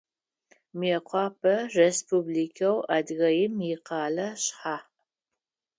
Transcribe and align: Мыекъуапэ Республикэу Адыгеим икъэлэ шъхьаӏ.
Мыекъуапэ 0.77 1.53
Республикэу 1.77 2.77
Адыгеим 2.95 3.53
икъэлэ 3.73 4.27
шъхьаӏ. 4.43 4.85